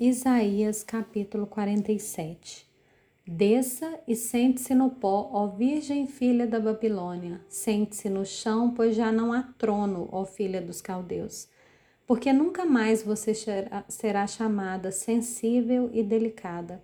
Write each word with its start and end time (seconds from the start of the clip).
Isaías 0.00 0.84
capítulo 0.84 1.44
47 1.44 2.70
Desça 3.26 3.98
e 4.06 4.14
sente-se 4.14 4.72
no 4.72 4.90
pó, 4.90 5.28
ó 5.32 5.48
Virgem 5.48 6.06
filha 6.06 6.46
da 6.46 6.60
Babilônia. 6.60 7.40
Sente-se 7.48 8.08
no 8.08 8.24
chão, 8.24 8.72
pois 8.72 8.94
já 8.94 9.10
não 9.10 9.32
há 9.32 9.42
trono, 9.58 10.08
ó 10.12 10.24
filha 10.24 10.62
dos 10.62 10.80
caldeus. 10.80 11.48
Porque 12.06 12.32
nunca 12.32 12.64
mais 12.64 13.02
você 13.02 13.32
será 13.88 14.24
chamada 14.28 14.92
sensível 14.92 15.90
e 15.92 16.04
delicada. 16.04 16.80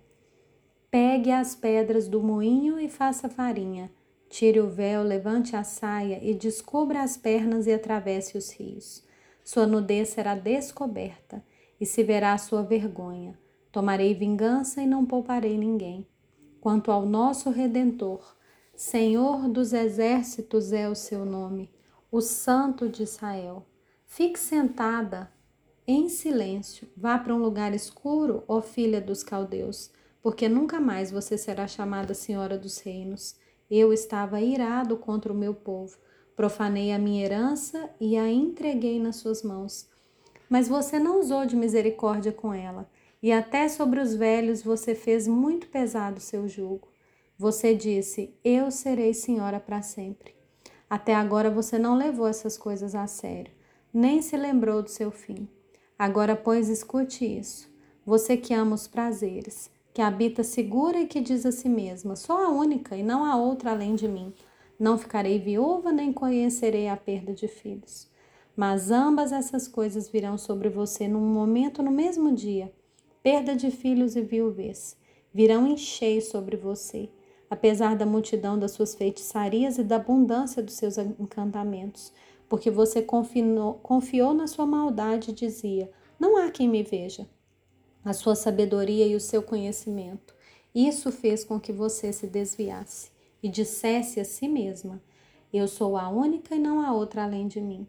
Pegue 0.91 1.31
as 1.31 1.55
pedras 1.55 2.09
do 2.09 2.21
moinho 2.21 2.77
e 2.77 2.89
faça 2.89 3.29
farinha. 3.29 3.89
Tire 4.27 4.59
o 4.59 4.67
véu, 4.67 5.03
levante 5.03 5.55
a 5.55 5.63
saia 5.63 6.19
e 6.21 6.33
descubra 6.33 7.01
as 7.01 7.15
pernas 7.15 7.65
e 7.65 7.71
atravesse 7.71 8.37
os 8.37 8.51
rios. 8.51 9.05
Sua 9.41 9.65
nudez 9.65 10.09
será 10.09 10.35
descoberta 10.35 11.41
e 11.79 11.85
se 11.85 12.03
verá 12.03 12.33
a 12.33 12.37
sua 12.37 12.63
vergonha. 12.63 13.37
Tomarei 13.71 14.13
vingança 14.13 14.81
e 14.81 14.87
não 14.87 15.05
pouparei 15.05 15.57
ninguém. 15.57 16.07
Quanto 16.61 16.91
ao 16.91 17.05
nosso 17.05 17.49
Redentor, 17.49 18.35
Senhor 18.75 19.47
dos 19.47 19.73
exércitos 19.73 20.73
é 20.73 20.89
o 20.89 20.95
seu 20.95 21.25
nome, 21.25 21.69
o 22.11 22.21
Santo 22.21 22.89
de 22.89 23.03
Israel. 23.03 23.65
Fique 24.05 24.39
sentada 24.39 25.31
em 25.87 26.09
silêncio, 26.09 26.87
vá 26.97 27.17
para 27.17 27.33
um 27.33 27.37
lugar 27.37 27.73
escuro, 27.73 28.43
ó 28.47 28.61
filha 28.61 28.99
dos 28.99 29.23
caldeus, 29.23 29.91
porque 30.21 30.49
nunca 30.49 30.79
mais 30.79 31.11
você 31.11 31.37
será 31.37 31.67
chamada 31.67 32.13
Senhora 32.13 32.57
dos 32.57 32.79
Reinos. 32.79 33.35
Eu 33.69 33.93
estava 33.93 34.41
irado 34.41 34.97
contra 34.97 35.31
o 35.31 35.35
meu 35.35 35.53
povo, 35.53 35.97
profanei 36.35 36.91
a 36.91 36.97
minha 36.97 37.23
herança 37.23 37.89
e 37.99 38.17
a 38.17 38.27
entreguei 38.27 38.99
nas 38.99 39.17
suas 39.17 39.43
mãos. 39.43 39.87
Mas 40.49 40.67
você 40.67 40.99
não 40.99 41.19
usou 41.19 41.45
de 41.45 41.55
misericórdia 41.55 42.31
com 42.31 42.53
ela, 42.53 42.89
e 43.21 43.31
até 43.31 43.67
sobre 43.67 43.99
os 43.99 44.13
velhos 44.13 44.61
você 44.61 44.93
fez 44.93 45.27
muito 45.27 45.67
pesado 45.67 46.19
seu 46.19 46.47
jugo. 46.47 46.87
Você 47.37 47.73
disse: 47.73 48.33
Eu 48.43 48.69
serei 48.69 49.13
senhora 49.13 49.59
para 49.59 49.81
sempre. 49.81 50.35
Até 50.89 51.15
agora 51.15 51.49
você 51.49 51.79
não 51.79 51.95
levou 51.95 52.27
essas 52.27 52.57
coisas 52.57 52.93
a 52.93 53.07
sério, 53.07 53.51
nem 53.93 54.21
se 54.21 54.37
lembrou 54.37 54.81
do 54.83 54.89
seu 54.89 55.11
fim. 55.11 55.47
Agora, 55.97 56.35
pois, 56.35 56.69
escute 56.69 57.25
isso. 57.25 57.73
Você 58.05 58.37
que 58.37 58.53
ama 58.53 58.75
os 58.75 58.87
prazeres, 58.87 59.71
que 59.93 60.01
habita 60.01 60.43
segura 60.43 60.99
e 60.99 61.07
que 61.07 61.19
diz 61.19 61.45
a 61.45 61.51
si 61.51 61.67
mesma: 61.67 62.15
Sou 62.15 62.37
a 62.37 62.49
única 62.49 62.95
e 62.95 63.01
não 63.01 63.25
há 63.25 63.35
outra 63.35 63.71
além 63.71 63.95
de 63.95 64.07
mim. 64.07 64.33
Não 64.77 64.97
ficarei 64.97 65.39
viúva 65.39 65.91
nem 65.91 66.11
conhecerei 66.11 66.87
a 66.89 66.97
perda 66.97 67.33
de 67.33 67.47
filhos. 67.47 68.07
Mas 68.55 68.89
ambas 68.89 69.33
essas 69.33 69.67
coisas 69.67 70.07
virão 70.07 70.37
sobre 70.37 70.69
você 70.69 71.07
num 71.07 71.19
momento 71.19 71.83
no 71.83 71.91
mesmo 71.91 72.33
dia: 72.33 72.71
perda 73.21 73.55
de 73.55 73.69
filhos 73.69 74.15
e 74.15 74.21
viuvez. 74.21 74.95
Virão 75.33 75.67
em 75.67 75.75
cheio 75.75 76.21
sobre 76.21 76.55
você, 76.55 77.09
apesar 77.49 77.97
da 77.97 78.05
multidão 78.05 78.57
das 78.57 78.71
suas 78.71 78.95
feitiçarias 78.95 79.77
e 79.77 79.83
da 79.83 79.97
abundância 79.97 80.63
dos 80.63 80.75
seus 80.75 80.97
encantamentos, 80.97 82.13
porque 82.47 82.71
você 82.71 83.01
confiou, 83.01 83.73
confiou 83.75 84.33
na 84.33 84.47
sua 84.47 84.65
maldade 84.65 85.31
e 85.31 85.33
dizia: 85.33 85.91
Não 86.17 86.37
há 86.37 86.49
quem 86.49 86.69
me 86.69 86.83
veja. 86.83 87.27
A 88.05 88.13
sua 88.13 88.35
sabedoria 88.35 89.05
e 89.05 89.15
o 89.15 89.19
seu 89.19 89.43
conhecimento. 89.43 90.33
Isso 90.73 91.11
fez 91.11 91.43
com 91.43 91.59
que 91.59 91.73
você 91.73 92.13
se 92.13 92.27
desviasse 92.27 93.09
e 93.43 93.49
dissesse 93.49 94.21
a 94.21 94.25
si 94.25 94.47
mesma: 94.47 95.01
Eu 95.51 95.67
sou 95.67 95.97
a 95.97 96.07
única 96.07 96.55
e 96.55 96.59
não 96.59 96.79
há 96.79 96.93
outra 96.93 97.23
além 97.23 97.49
de 97.49 97.59
mim. 97.59 97.85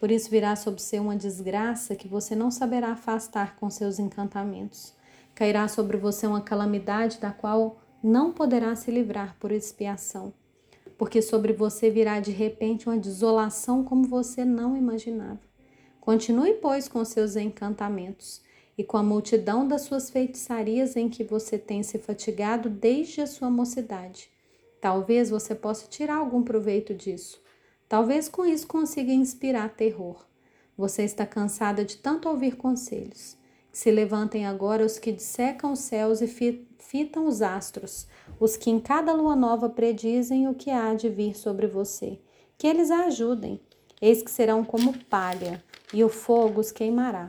Por 0.00 0.10
isso 0.10 0.30
virá 0.30 0.56
sobre 0.56 0.80
você 0.80 0.98
uma 0.98 1.14
desgraça 1.14 1.94
que 1.94 2.08
você 2.08 2.34
não 2.34 2.50
saberá 2.50 2.92
afastar 2.92 3.54
com 3.56 3.68
seus 3.68 3.98
encantamentos. 3.98 4.94
Cairá 5.34 5.68
sobre 5.68 5.98
você 5.98 6.26
uma 6.26 6.40
calamidade 6.40 7.20
da 7.20 7.30
qual 7.30 7.78
não 8.02 8.32
poderá 8.32 8.74
se 8.74 8.90
livrar 8.90 9.36
por 9.38 9.52
expiação. 9.52 10.32
Porque 10.96 11.20
sobre 11.20 11.52
você 11.52 11.90
virá 11.90 12.18
de 12.18 12.30
repente 12.30 12.88
uma 12.88 12.96
desolação 12.96 13.84
como 13.84 14.04
você 14.04 14.42
não 14.42 14.74
imaginava. 14.74 15.40
Continue, 16.00 16.54
pois, 16.54 16.88
com 16.88 17.04
seus 17.04 17.36
encantamentos 17.36 18.40
e 18.78 18.82
com 18.82 18.96
a 18.96 19.02
multidão 19.02 19.68
das 19.68 19.82
suas 19.82 20.08
feitiçarias 20.08 20.96
em 20.96 21.10
que 21.10 21.22
você 21.22 21.58
tem 21.58 21.82
se 21.82 21.98
fatigado 21.98 22.70
desde 22.70 23.20
a 23.20 23.26
sua 23.26 23.50
mocidade. 23.50 24.30
Talvez 24.80 25.28
você 25.28 25.54
possa 25.54 25.86
tirar 25.86 26.16
algum 26.16 26.42
proveito 26.42 26.94
disso 26.94 27.38
Talvez 27.90 28.28
com 28.28 28.46
isso 28.46 28.68
consiga 28.68 29.12
inspirar 29.12 29.70
terror. 29.70 30.24
Você 30.78 31.02
está 31.02 31.26
cansada 31.26 31.84
de 31.84 31.96
tanto 31.96 32.28
ouvir 32.28 32.54
conselhos. 32.54 33.36
se 33.72 33.90
levantem 33.90 34.46
agora 34.46 34.86
os 34.86 34.96
que 34.96 35.10
dissecam 35.10 35.72
os 35.72 35.80
céus 35.80 36.20
e 36.20 36.28
fitam 36.78 37.26
os 37.26 37.42
astros, 37.42 38.06
os 38.38 38.56
que 38.56 38.70
em 38.70 38.78
cada 38.78 39.12
lua 39.12 39.34
nova 39.34 39.68
predizem 39.68 40.46
o 40.46 40.54
que 40.54 40.70
há 40.70 40.94
de 40.94 41.08
vir 41.08 41.36
sobre 41.36 41.66
você. 41.66 42.20
Que 42.56 42.68
eles 42.68 42.92
a 42.92 43.06
ajudem. 43.06 43.60
Eis 44.00 44.22
que 44.22 44.30
serão 44.30 44.64
como 44.64 44.96
palha, 45.06 45.60
e 45.92 46.04
o 46.04 46.08
fogo 46.08 46.60
os 46.60 46.70
queimará. 46.70 47.26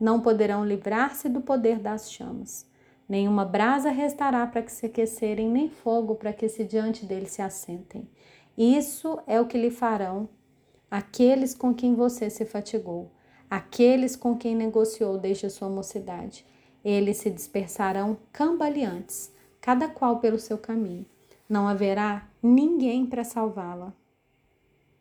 Não 0.00 0.22
poderão 0.22 0.64
livrar-se 0.64 1.28
do 1.28 1.42
poder 1.42 1.78
das 1.78 2.10
chamas. 2.10 2.66
Nenhuma 3.06 3.44
brasa 3.44 3.90
restará 3.90 4.46
para 4.46 4.62
que 4.62 4.72
se 4.72 4.86
aquecerem, 4.86 5.50
nem 5.50 5.68
fogo 5.68 6.14
para 6.14 6.32
que 6.32 6.48
se 6.48 6.64
diante 6.64 7.04
deles 7.04 7.32
se 7.32 7.42
assentem. 7.42 8.08
Isso 8.58 9.20
é 9.24 9.40
o 9.40 9.46
que 9.46 9.56
lhe 9.56 9.70
farão 9.70 10.28
aqueles 10.90 11.54
com 11.54 11.72
quem 11.72 11.94
você 11.94 12.28
se 12.28 12.44
fatigou, 12.44 13.08
aqueles 13.48 14.16
com 14.16 14.36
quem 14.36 14.52
negociou 14.56 15.16
desde 15.16 15.46
a 15.46 15.50
sua 15.50 15.68
mocidade. 15.68 16.44
Eles 16.84 17.18
se 17.18 17.30
dispersarão 17.30 18.18
cambaleantes, 18.32 19.32
cada 19.60 19.86
qual 19.86 20.18
pelo 20.18 20.40
seu 20.40 20.58
caminho. 20.58 21.06
Não 21.48 21.68
haverá 21.68 22.28
ninguém 22.42 23.06
para 23.06 23.22
salvá-la. 23.22 23.94